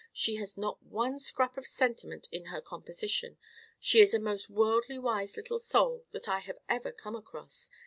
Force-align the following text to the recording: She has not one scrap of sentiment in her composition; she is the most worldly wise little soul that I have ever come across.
She 0.11 0.37
has 0.37 0.57
not 0.57 0.81
one 0.81 1.19
scrap 1.19 1.59
of 1.59 1.67
sentiment 1.67 2.27
in 2.31 2.45
her 2.45 2.59
composition; 2.59 3.37
she 3.79 3.99
is 4.01 4.13
the 4.13 4.19
most 4.19 4.49
worldly 4.49 4.97
wise 4.97 5.37
little 5.37 5.59
soul 5.59 6.07
that 6.09 6.27
I 6.27 6.39
have 6.39 6.57
ever 6.67 6.91
come 6.91 7.15
across. 7.15 7.69